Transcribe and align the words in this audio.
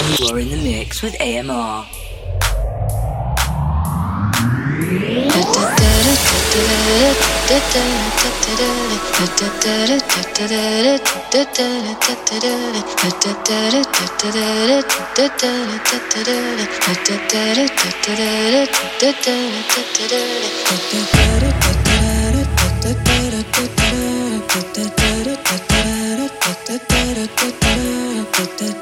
You 0.00 0.34
are 0.34 0.38
in 0.38 0.48
the 0.48 0.56
mix 0.56 1.02
with 1.02 1.14
AMR. 1.20 1.86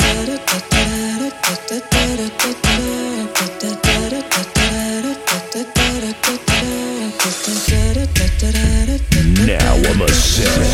Myself, 9.97 10.69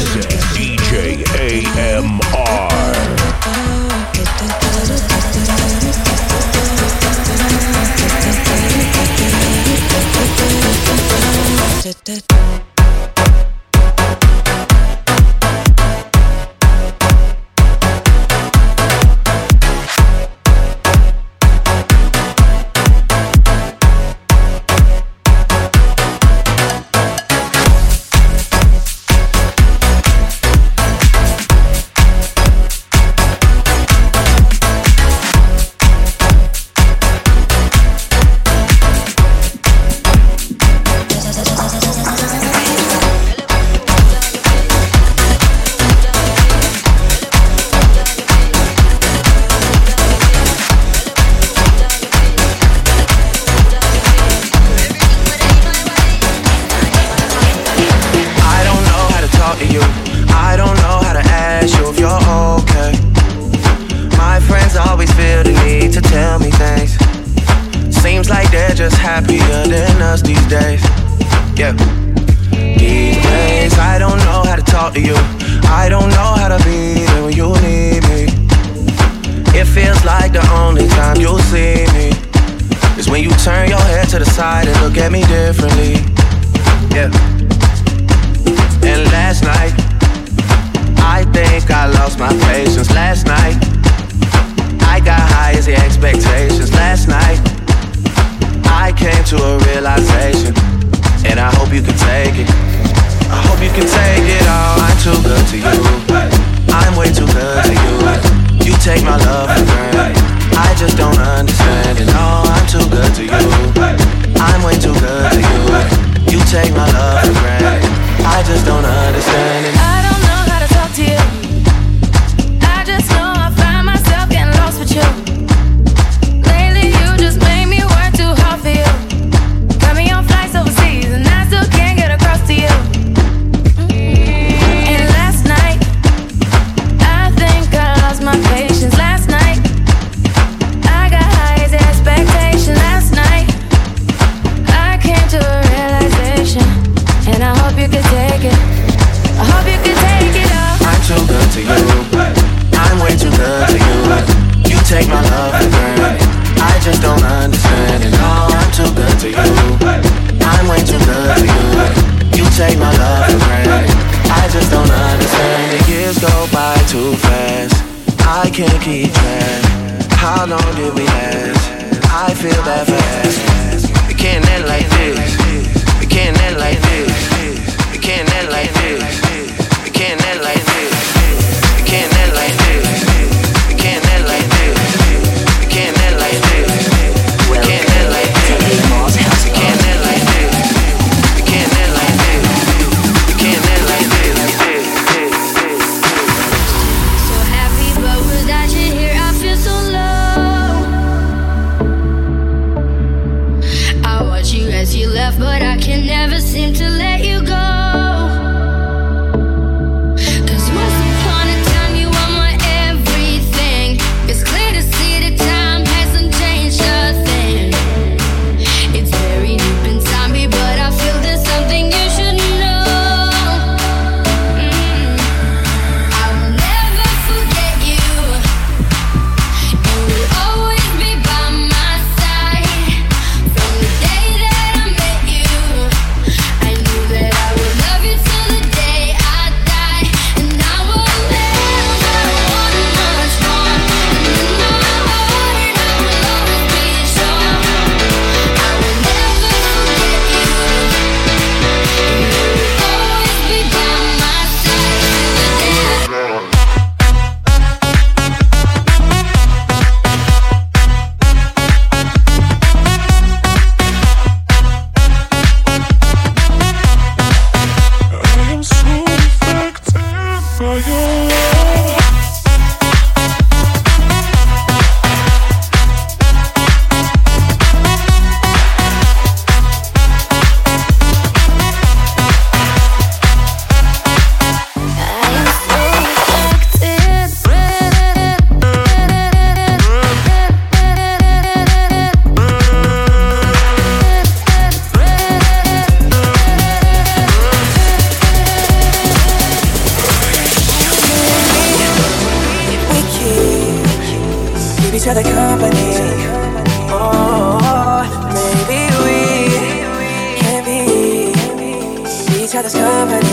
DJ 0.54 1.24
AMR. 1.38 2.73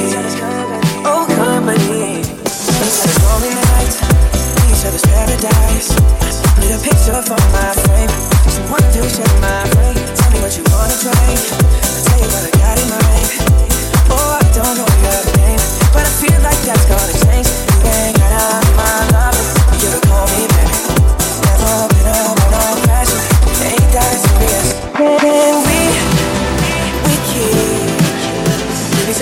each 0.01 0.35
company. 0.39 0.81
Oh, 1.05 1.25
company. 1.29 2.21
Lonely 3.21 3.53
nights, 3.53 3.97
each 4.67 4.83
other's 4.85 5.05
paradise. 5.05 5.89
Need 6.59 6.73
a 6.73 6.79
picture 6.81 7.21
for 7.21 7.39
my 7.53 7.73
frame. 7.85 8.09
To 8.51 9.01
my. 9.39 9.63
Tell 10.15 10.31
me 10.31 10.39
what 10.41 10.57
you 10.57 10.63
wanna. 10.71 10.93
I'll 10.93 12.03
tell 12.03 12.19
you 12.19 12.27
what 12.27 12.43
I 12.43 12.51
got 12.57 12.77
in 12.81 12.88
mind. 12.89 13.29
Oh, 14.09 14.39
I 14.39 14.43
don't 14.53 14.75
know 14.77 14.89
your 15.05 15.21
name, 15.38 15.61
but 15.93 16.03
I 16.03 16.11
feel 16.19 16.39
like 16.41 16.59
that's 16.65 16.85
gonna 16.85 17.15
change. 17.25 17.47
You 17.71 17.89
ain't 17.89 18.17
my 18.75 19.09
love. 19.11 19.60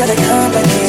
the 0.09 0.15
company. 0.15 0.88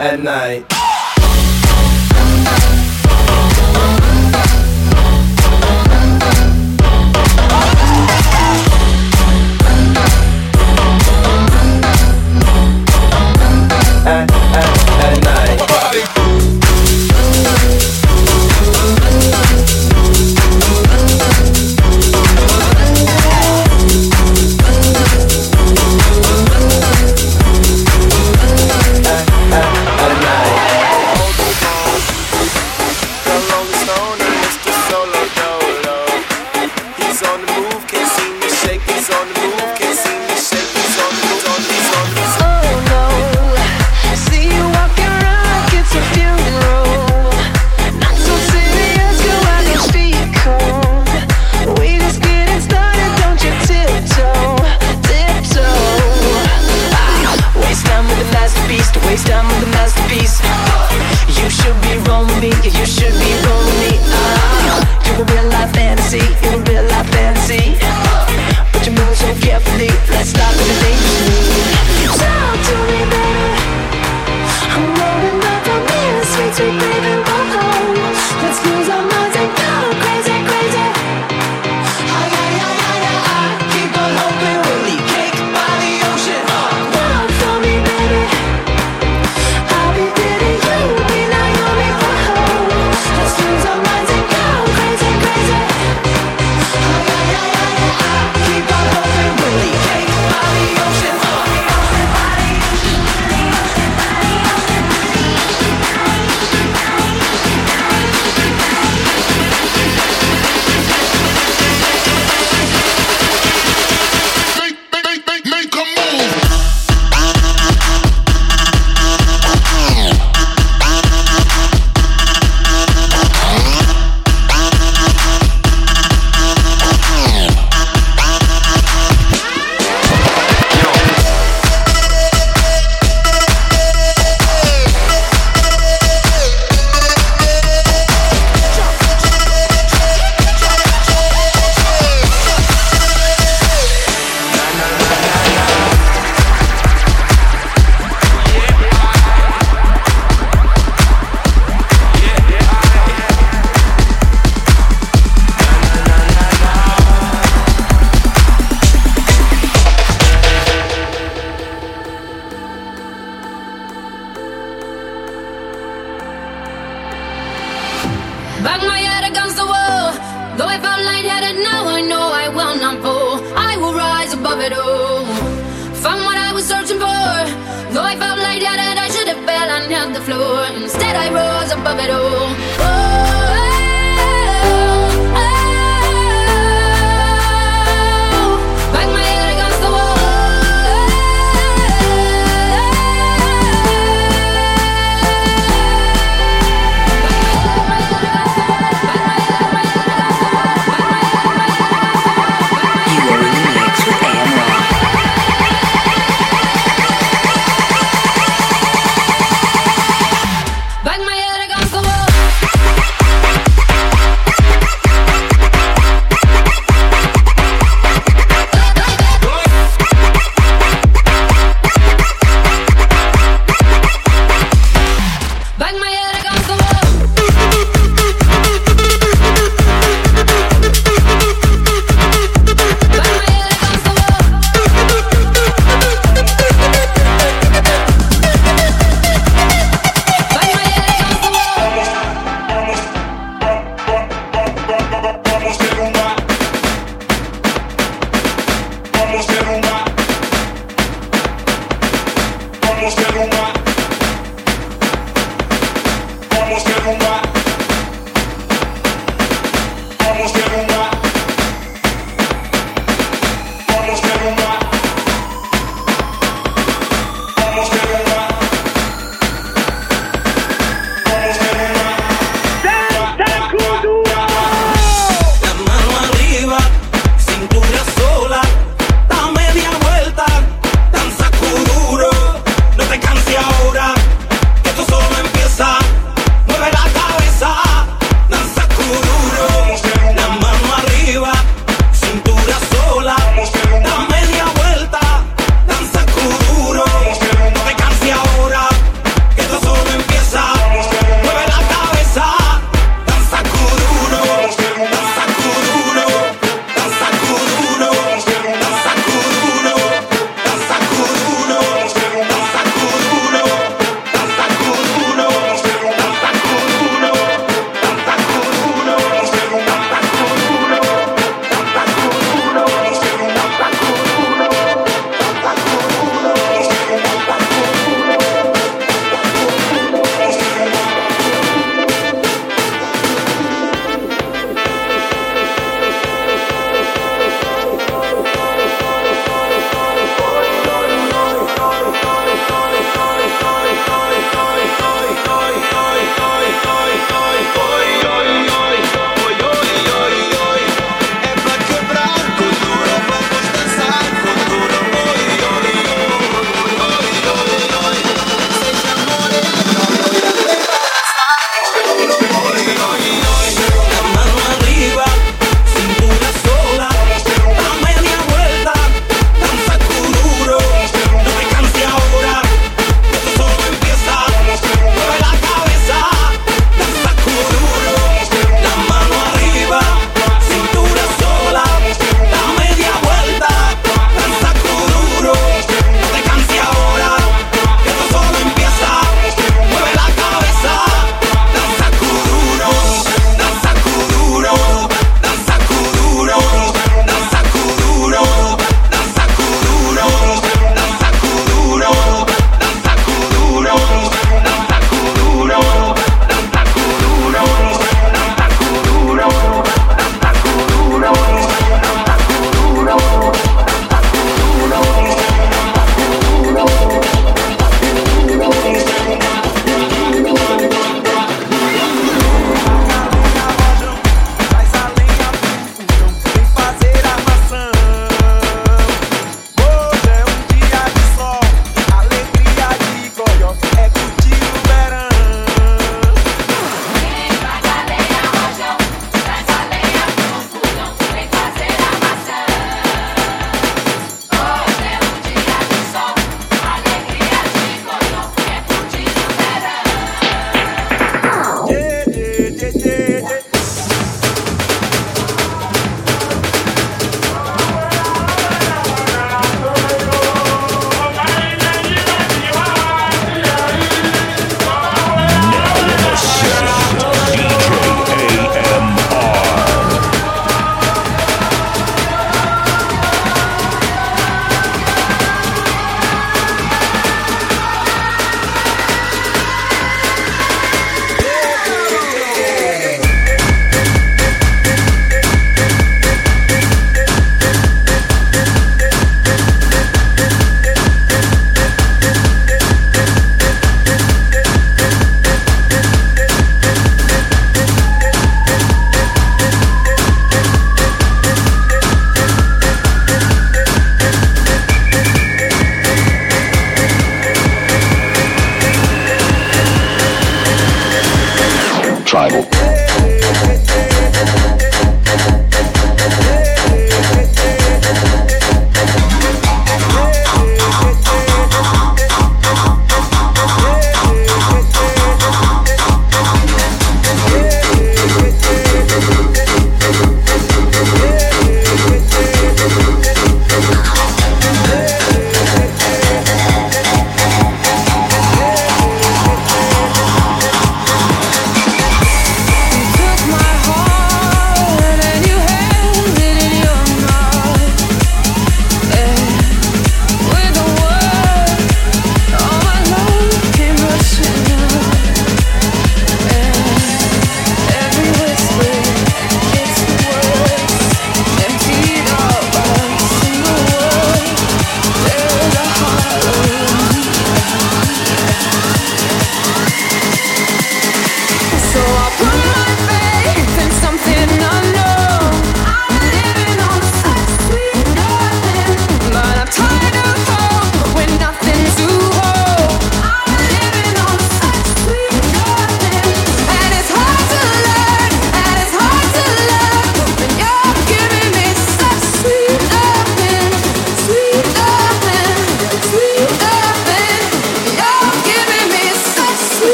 at 0.00 0.18
night. 0.20 0.89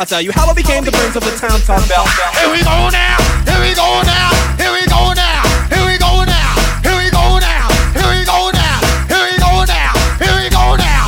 I 0.00 0.08
tell 0.08 0.24
you 0.24 0.32
how 0.32 0.48
I 0.48 0.56
became 0.56 0.80
the 0.80 0.96
brains 0.96 1.12
of 1.12 1.20
the 1.28 1.36
town 1.36 1.60
town 1.60 1.84
bell. 1.84 2.08
Here 2.40 2.48
we 2.48 2.64
go 2.64 2.88
now, 2.88 3.20
here 3.44 3.60
we 3.60 3.76
go 3.76 4.00
now, 4.00 4.32
here 4.56 4.72
we 4.72 4.88
go 4.88 5.12
now, 5.12 5.44
here 5.68 5.84
we 5.84 6.00
go 6.00 6.24
now, 6.24 6.56
here 6.80 6.96
we 6.96 7.12
go 7.12 7.36
now, 7.36 7.68
here 7.92 8.08
we 8.08 8.24
go 8.24 8.48
now, 8.48 8.80
here 9.12 9.20
we 9.28 9.36
go 9.36 9.60
now, 9.68 9.92
here 10.16 10.36
we 10.40 10.48
go 10.48 10.72
now. 10.80 11.04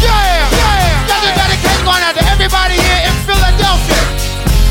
Yeah, 0.00 0.48
yeah. 0.48 1.12
That's 1.12 1.28
a 1.28 1.32
dedication 1.44 1.84
going 1.84 2.00
out 2.00 2.16
to 2.16 2.24
everybody 2.32 2.80
here 2.80 3.04
in 3.04 3.12
Philadelphia. 3.28 4.00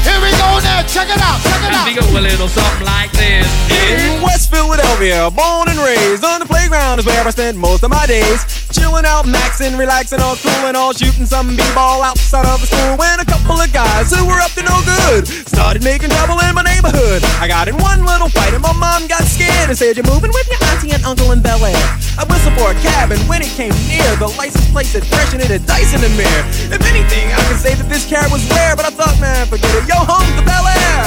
Here 0.09 0.17
we 0.25 0.33
go 0.41 0.57
now, 0.65 0.81
check 0.89 1.13
it 1.13 1.21
out, 1.21 1.37
check 1.45 1.61
it 1.61 1.69
out. 1.69 1.85
Think 1.85 2.01
go 2.01 2.17
a 2.17 2.17
little 2.17 2.49
something 2.49 2.89
like 2.89 3.13
this. 3.13 3.45
In 3.69 4.25
West 4.25 4.49
Philadelphia, 4.49 5.29
born 5.29 5.69
and 5.69 5.77
raised 5.85 6.25
on 6.25 6.41
the 6.41 6.49
playground 6.49 6.97
is 6.97 7.05
where 7.05 7.21
I 7.21 7.29
spend 7.29 7.61
most 7.61 7.85
of 7.85 7.93
my 7.93 8.09
days. 8.09 8.41
Chilling 8.81 9.05
out, 9.05 9.29
maxing, 9.29 9.77
relaxing, 9.77 10.19
all 10.25 10.35
cool 10.41 10.65
and 10.65 10.75
all 10.75 10.91
shooting 10.91 11.29
some 11.29 11.53
b-ball 11.53 12.01
outside 12.01 12.49
of 12.49 12.57
the 12.61 12.65
school. 12.65 12.97
When 12.97 13.21
a 13.21 13.25
couple 13.29 13.61
of 13.61 13.69
guys 13.69 14.09
who 14.09 14.25
were 14.25 14.41
up 14.41 14.49
to 14.57 14.65
no 14.65 14.81
good 14.81 15.29
started 15.45 15.85
making 15.85 16.09
trouble 16.09 16.41
in 16.41 16.57
my 16.57 16.65
neighborhood. 16.65 17.21
I 17.37 17.45
got 17.45 17.69
in 17.69 17.77
one 17.77 18.01
little 18.01 18.27
fight 18.33 18.57
and 18.57 18.63
my 18.65 18.73
mom 18.73 19.05
got 19.05 19.21
scared 19.29 19.69
and 19.69 19.77
said, 19.77 20.01
"You're 20.01 20.09
moving 20.09 20.33
with 20.33 20.49
your 20.49 20.57
auntie 20.73 20.89
and 20.97 21.05
uncle 21.05 21.29
in 21.29 21.45
Bel 21.45 21.61
Air." 21.61 21.77
I 22.17 22.25
whistled 22.25 22.57
for 22.57 22.73
a 22.73 22.77
cab 22.81 23.13
and 23.13 23.21
when 23.29 23.45
it 23.45 23.53
came 23.53 23.75
near, 23.85 24.09
the 24.17 24.33
license 24.33 24.65
plate 24.73 24.89
said 24.89 25.05
fresh 25.05 25.29
and 25.37 25.45
it 25.45 25.53
had 25.53 25.63
dice 25.69 25.93
in 25.93 26.01
the 26.01 26.09
mirror. 26.17 26.43
If 26.73 26.81
anything, 26.89 27.29
I 27.37 27.41
could 27.45 27.61
say 27.61 27.77
that 27.77 27.85
this 27.85 28.09
cab 28.09 28.33
was 28.33 28.41
rare, 28.49 28.75
but 28.75 28.85
I 28.85 28.89
thought, 28.89 29.13
man, 29.21 29.45
forget 29.45 29.69
it. 29.77 29.85
Yo, 29.85 30.01
home 30.01 30.25
to 30.25 30.41
Bel 30.41 30.65
Air. 30.65 31.05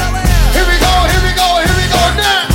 Here 0.55 0.62
we 0.62 0.79
go, 0.79 0.95
here 1.11 1.22
we 1.27 1.33
go, 1.35 1.49
here 1.59 1.75
we 1.75 1.87
go 1.91 2.03
now. 2.22 2.54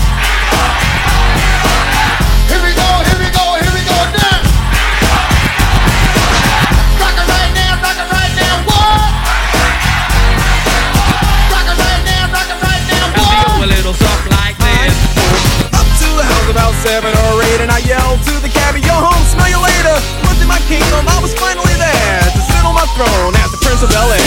About 16.60 16.76
seven 16.84 17.16
or 17.24 17.42
eight, 17.44 17.62
and 17.62 17.72
I 17.72 17.80
yelled 17.80 18.20
to 18.24 18.34
the 18.44 18.50
cabbie, 18.50 18.82
"Yo, 18.82 18.92
home, 18.92 19.24
smell 19.32 19.48
you 19.48 19.60
later." 19.64 19.96
Looked 20.28 20.42
at 20.44 20.48
my 20.48 20.60
kingdom, 20.68 21.08
I 21.08 21.20
was 21.22 21.34
finally 21.34 21.76
there 21.86 22.20
to 22.36 22.42
sit 22.52 22.64
on 22.68 22.76
my 22.76 22.88
throne 22.96 23.34
as 23.42 23.50
the 23.52 23.60
Prince 23.64 23.82
of 23.84 23.90
Bel 23.90 24.12
Air. 24.12 24.20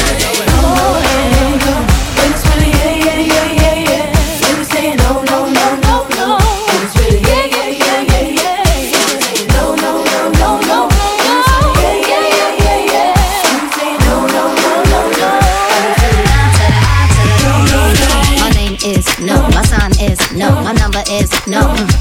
No, 19.20 19.48
my 19.50 19.62
sign 19.62 19.92
is 20.00 20.18
no, 20.32 20.48
number 20.72 21.02
no. 21.46 21.91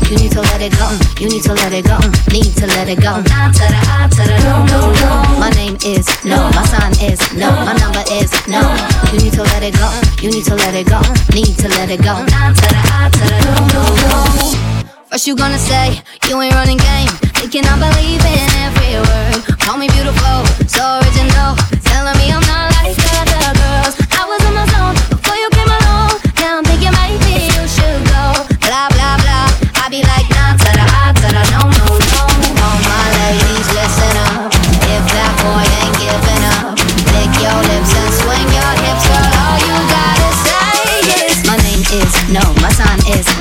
Let 0.62 0.74
it 0.74 0.78
go, 0.78 0.90
you 1.20 1.28
need 1.28 1.42
to 1.42 1.54
let 1.54 1.74
it 1.74 1.86
go, 1.86 1.98
need 2.30 2.54
to 2.54 2.68
let 2.68 2.88
it 2.88 3.02
go. 3.02 3.18
No, 3.18 4.62
no, 4.70 4.94
no. 4.94 5.40
My 5.40 5.50
name 5.56 5.76
is 5.84 6.06
no, 6.24 6.38
my 6.54 6.64
sign 6.66 6.94
is 7.02 7.18
no, 7.34 7.50
my 7.66 7.74
number 7.74 8.04
is 8.14 8.30
no. 8.48 8.62
You 9.12 9.18
need 9.26 9.34
to 9.34 9.42
let 9.42 9.64
it 9.64 9.74
go, 9.74 9.90
you 10.22 10.30
need 10.30 10.46
to 10.46 10.54
let 10.54 10.76
it 10.76 10.86
go, 10.86 11.02
need 11.34 11.58
to 11.58 11.68
let 11.70 11.90
it 11.90 12.04
go. 12.04 12.14
No, 12.14 12.54
no, 13.74 13.90
no. 14.06 14.22
First 15.10 15.26
you 15.26 15.36
gonna 15.36 15.58
say 15.58 16.00
you 16.30 16.40
ain't 16.40 16.54
running 16.54 16.78
game, 16.78 17.10
thinking 17.42 17.66
I 17.66 17.74
believe 17.82 18.22
in 18.22 18.50
every 18.62 19.02
word. 19.02 19.58
Call 19.58 19.80
me 19.80 19.88
beautiful, 19.90 20.46
so 20.70 21.02
original, 21.02 21.58
telling 21.90 22.18
me 22.22 22.30
I'm 22.30 22.46
not 22.46 22.71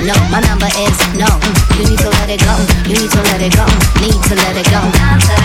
no, 0.05 0.13
my 0.29 0.39
number 0.41 0.67
is 0.77 0.97
no. 1.15 1.27
You 1.77 1.89
need 1.89 1.99
to 1.99 2.09
let 2.09 2.29
it 2.29 2.41
go. 2.41 2.55
You 2.89 2.95
need 2.95 3.11
to 3.11 3.21
let 3.29 3.41
it 3.41 3.53
go. 3.53 3.65
Need 4.01 4.23
to 4.23 4.35
let 4.35 4.57
it 4.57 4.69
go. 4.71 5.40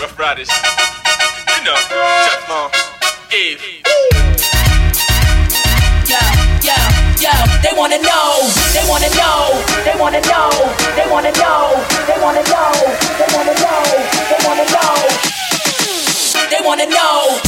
Rough 0.00 0.16
Riders. 0.16 0.48
You 0.48 1.64
know, 1.64 1.74
Teflon, 1.74 2.70
Eve. 3.34 3.82
Yo, 6.06 6.22
yo, 6.62 6.78
yo, 7.18 7.32
they 7.62 7.74
wanna 7.76 7.98
know, 7.98 8.46
they 8.72 8.86
wanna 8.88 9.10
know, 9.18 9.58
they 9.84 9.98
wanna 9.98 10.20
know, 10.20 10.50
they 10.94 11.10
wanna 11.10 11.32
know, 11.32 11.74
they 12.06 12.16
wanna 12.22 12.42
know, 12.42 12.46
they 12.46 12.46
wanna 12.46 12.46
know, 12.46 12.72
they 13.18 13.26
wanna 13.34 13.54
know, 13.58 13.82
they 14.30 14.38
wanna 14.46 14.64
know. 14.70 15.38
They 16.48 16.60
wanna 16.64 16.86
know. 16.86 17.47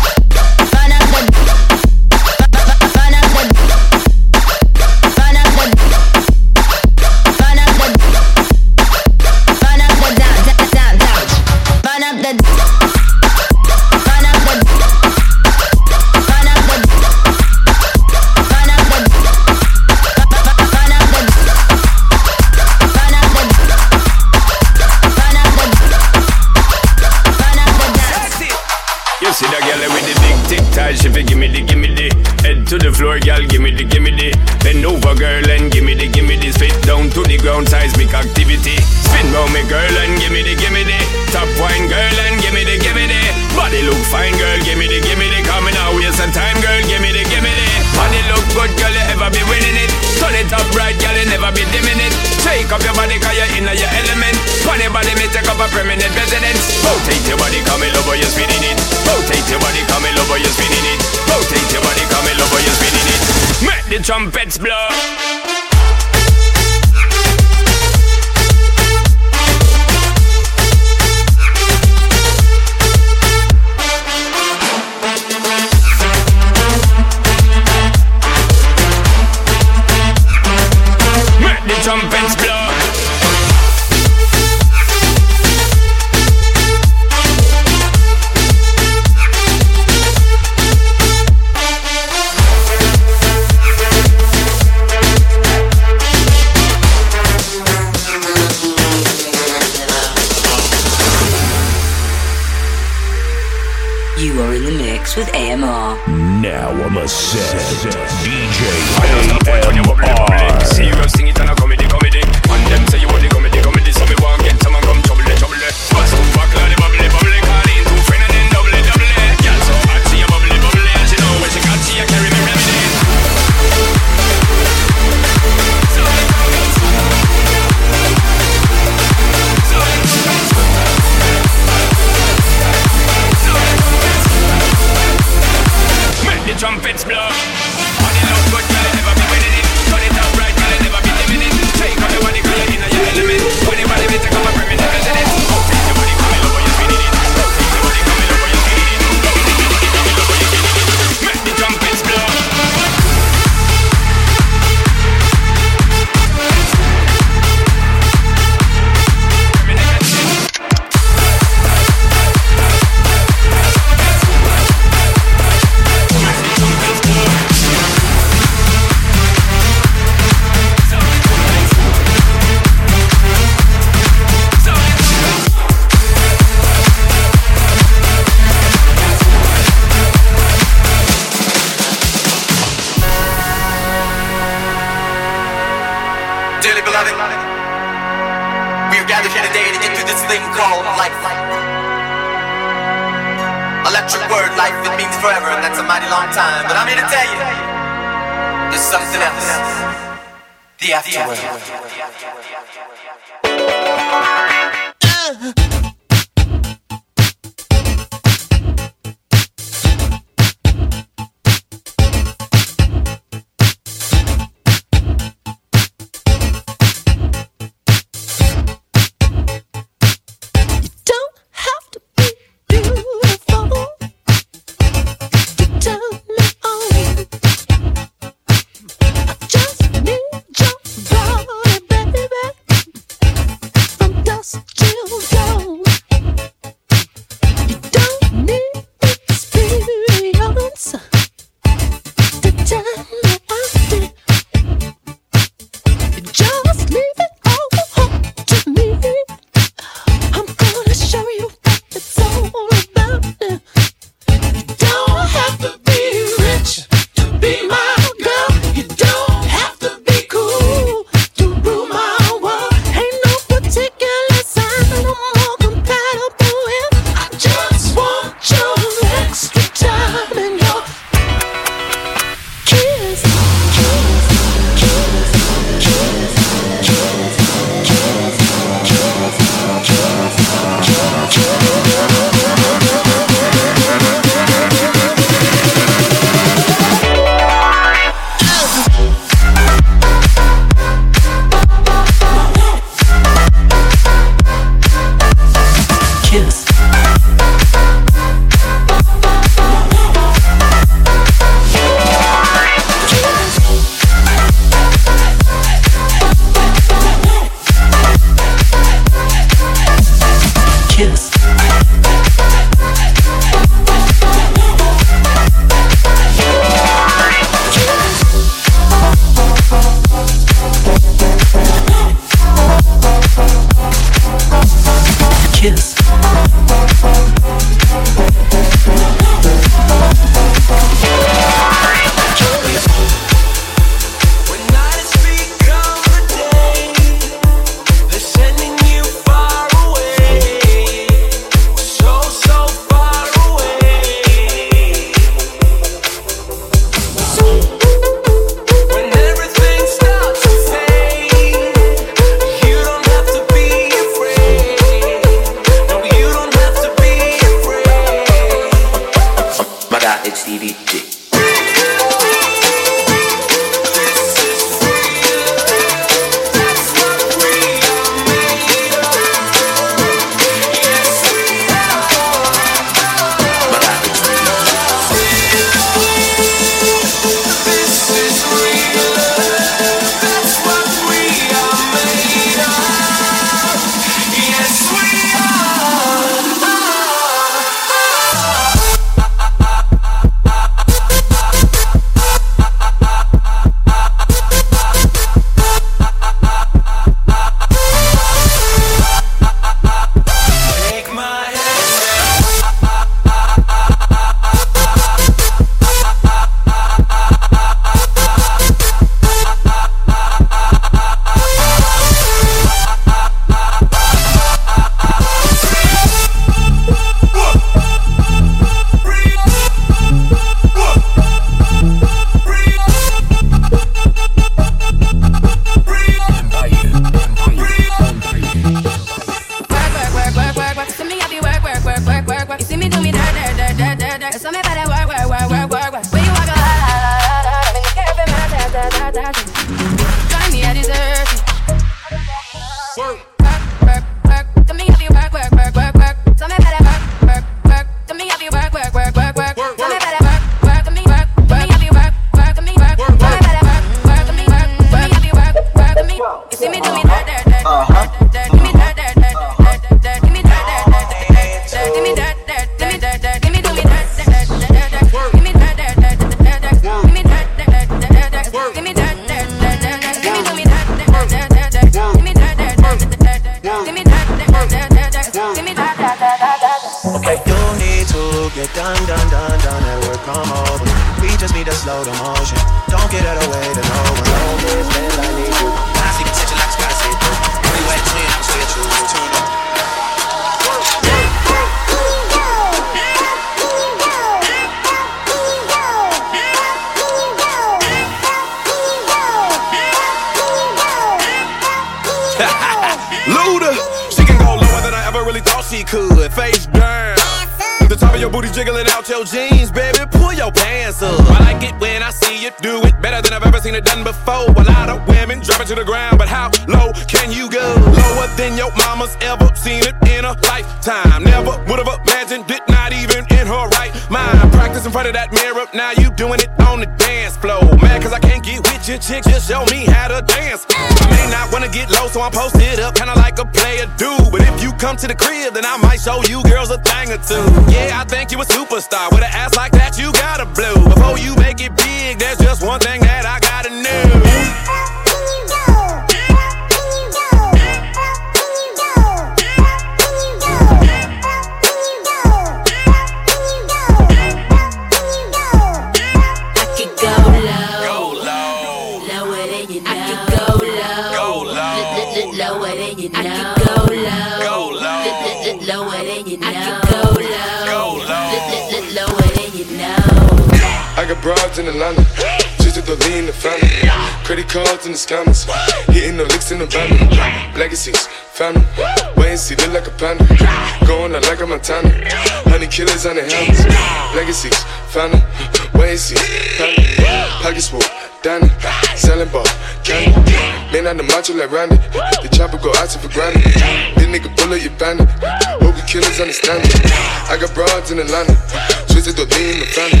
beam 599.32 599.62
in 599.62 599.68
front 599.68 599.94
of. 599.94 600.00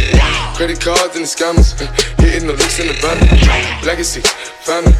Credit 0.56 0.80
cards 0.80 1.14
and 1.14 1.24
the 1.24 1.30
scammers, 1.30 1.76
uh, 1.78 1.86
hitting 2.18 2.48
the 2.48 2.54
looks 2.54 2.78
in 2.80 2.88
the 2.88 2.96
van. 2.98 3.18
Legacy, 3.86 4.20
family, 4.66 4.92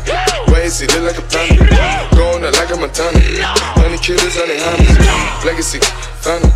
why 0.53 0.63
is 0.63 0.79
he 0.79 0.87
look 0.95 1.03
like 1.11 1.19
a 1.19 1.27
family? 1.27 1.67
Going 2.15 2.45
out 2.45 2.55
like 2.55 2.71
a 2.71 2.77
Montana, 2.79 3.19
honey 3.75 3.99
killers, 3.99 4.39
on 4.39 4.47
the 4.47 4.57
hammers. 4.57 5.45
Legacy, 5.45 5.81
family, 6.23 6.51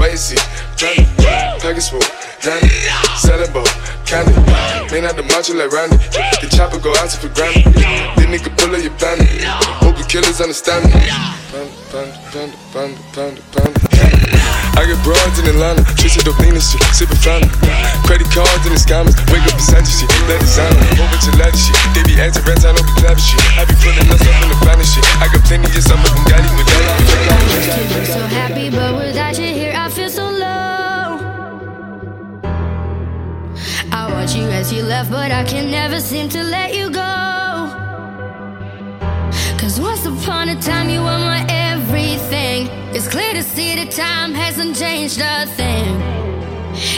why 0.00 0.08
is 0.16 0.30
he 0.30 0.38
panda? 0.78 1.58
Package 1.60 1.90
full, 1.90 2.00
dandy, 2.40 2.72
selling 3.20 3.52
ball, 3.52 3.68
candy. 4.06 4.32
Man 4.88 5.04
out 5.04 5.16
the 5.16 5.22
macho 5.28 5.52
like 5.54 5.72
Randy, 5.72 5.96
the 6.40 6.48
chopper 6.48 6.78
go 6.78 6.94
out 6.96 7.10
for 7.12 7.28
granted. 7.36 7.68
Then 8.16 8.32
nigga 8.32 8.48
pull 8.56 8.74
up 8.74 8.82
your 8.82 8.96
panda, 8.96 9.26
hope 9.84 9.96
the 9.96 10.04
killers 10.08 10.40
understand 10.40 10.86
me. 10.88 11.04
Panda, 11.52 12.16
panda, 12.32 12.56
panda, 12.72 12.98
panda, 13.12 13.42
panda, 13.52 13.80
panda. 13.90 14.47
I 14.78 14.86
get 14.86 15.02
broads 15.02 15.42
in 15.42 15.50
Atlanta, 15.50 15.82
chasing 15.98 16.22
dope 16.22 16.38
lean 16.38 16.54
and 16.54 16.62
shit, 16.62 16.78
sipping 16.94 17.18
fountain. 17.18 17.50
Credit 18.06 18.30
cards 18.30 18.62
and 18.62 18.78
the 18.78 18.80
scammers, 18.80 19.18
wake 19.34 19.42
up 19.50 19.58
beside 19.58 19.82
shit, 19.82 20.06
let 20.30 20.38
designer, 20.38 20.78
over 21.02 21.18
to 21.18 21.30
ladder 21.34 21.58
shit. 21.58 21.74
They 21.98 22.06
be 22.06 22.14
acting 22.22 22.46
rent, 22.46 22.62
I 22.62 22.70
don't 22.70 22.86
be 22.86 23.02
shit. 23.18 23.42
I 23.58 23.66
be 23.66 23.74
pulling 23.82 24.06
myself 24.06 24.38
in 24.38 24.54
the 24.54 24.58
finest 24.62 24.94
shit. 24.94 25.02
I 25.18 25.26
got 25.34 25.42
plenty, 25.50 25.66
yes, 25.74 25.90
I'm 25.90 25.98
a 25.98 26.06
Bugatti 26.14 26.46
with 26.54 26.70
that. 26.70 26.78
Watch 34.28 34.36
you 34.36 34.50
as 34.50 34.70
you 34.70 34.82
left, 34.82 35.10
but 35.10 35.32
I 35.32 35.42
can 35.42 35.70
never 35.70 36.00
seem 36.00 36.28
to 36.28 36.42
let 36.42 36.74
you 36.74 36.90
go. 36.90 37.37
Cause 39.68 39.80
once 39.82 40.06
upon 40.06 40.48
a 40.48 40.58
time 40.62 40.88
you 40.88 41.00
were 41.00 41.18
my 41.18 41.44
everything. 41.50 42.68
It's 42.96 43.06
clear 43.06 43.34
to 43.34 43.42
see 43.42 43.74
that 43.74 43.90
time 43.90 44.32
hasn't 44.32 44.76
changed 44.76 45.20
a 45.20 45.44
thing. 45.44 46.00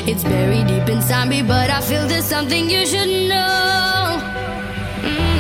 It's 0.09 0.23
buried 0.23 0.69
deep 0.69 0.89
inside 0.89 1.29
me, 1.29 1.43
but 1.43 1.69
I 1.69 1.81
feel 1.81 2.07
there's 2.07 2.27
something 2.27 2.71
you 2.71 2.87
should 2.87 3.29
know. 3.29 4.21
Mm. 5.03 5.40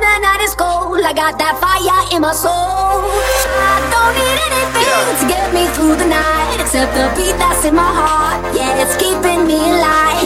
When 0.00 0.12
the 0.12 0.26
night 0.26 0.40
is 0.40 0.54
cold, 0.54 1.00
I 1.04 1.12
got 1.12 1.36
that 1.38 1.60
fire 1.60 2.02
in 2.14 2.22
my 2.22 2.32
soul. 2.32 3.04
I 3.04 3.76
don't 3.92 4.14
need 4.16 4.38
anything 4.48 4.88
to 5.20 5.24
get 5.28 5.46
me 5.52 5.64
through 5.76 5.96
the 6.00 6.08
night. 6.08 6.56
Except 6.60 6.92
the 6.96 7.12
beat 7.16 7.36
that's 7.36 7.64
in 7.64 7.74
my 7.74 7.84
heart. 7.84 8.40
Yeah, 8.56 8.80
it's 8.80 8.96
keeping 8.96 9.44
me 9.44 9.60
alive. 9.60 10.24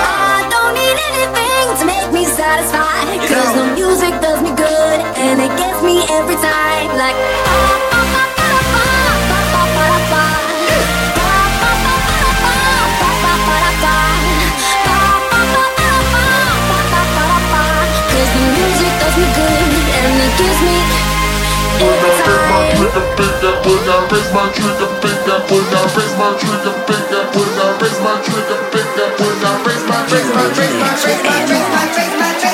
I 0.00 0.48
don't 0.48 0.72
need 0.72 0.96
anything 1.12 1.64
to 1.80 1.84
make 1.84 2.08
me 2.16 2.24
satisfied. 2.24 3.20
Cause 3.28 3.52
the 3.52 3.66
music 3.76 4.14
does 4.24 4.40
me 4.40 4.50
good. 4.56 4.98
And 5.20 5.40
it 5.40 5.52
gets 5.60 5.80
me 5.84 6.00
every 6.08 6.38
time. 6.40 6.88
Like. 6.96 7.16
Cause 7.44 8.39
gives 20.40 20.60
me 20.64 20.76
every 21.84 22.12
time. 22.16 22.40
When 23.60 23.88
I 23.88 24.08
raise 24.10 24.32
my 24.32 24.44
trigger 24.52 24.90
finger, 25.00 25.36
when 25.50 25.74
I 25.76 25.82
raise 25.96 26.14
my 26.16 26.28
trigger 26.40 26.74
finger, 26.88 27.22
when 27.34 27.58
I 27.60 27.68
raise 27.80 28.00
my 28.00 28.14
trigger 28.24 28.60
finger, 28.72 29.06
when 29.20 29.44
I 29.44 29.52
raise 29.64 29.84
my 29.88 29.98
raise 30.10 30.30
my 30.32 30.44
raise 30.48 30.72
my 30.72 30.80
raise 30.80 30.80
my 30.80 30.92
raise 31.04 31.22
my 31.24 31.44
raise 31.44 31.68
my 31.72 31.84
raise 31.96 32.16
my 32.20 32.49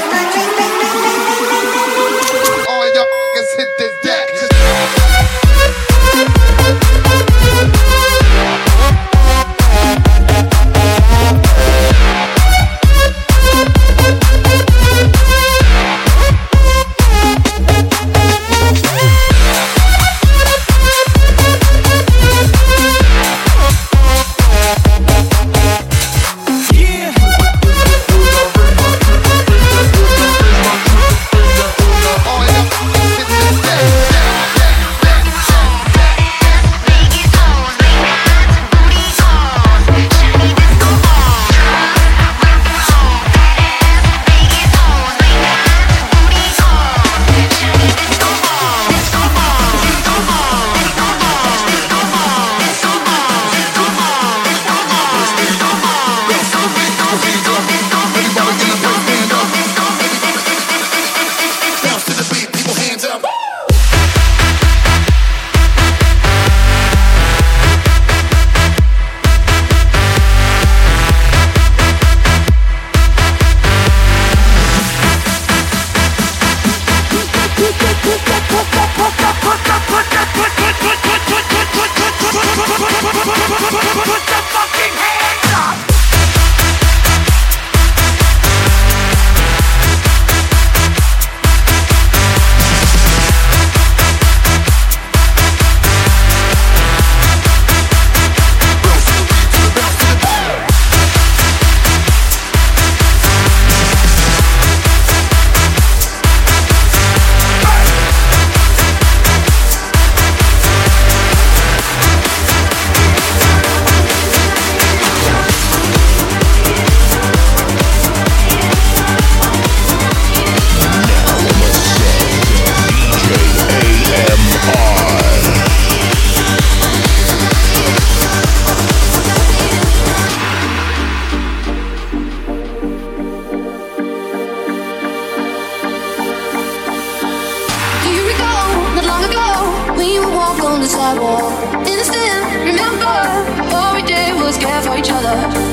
that. 141.15 141.87
Instant, 141.87 142.65
remember, 142.65 143.75
all 143.75 143.95
we 143.95 144.03
did 144.03 144.35
was 144.35 144.57
care 144.57 144.81
for 144.83 144.97
each 144.97 145.11
other. 145.11 145.66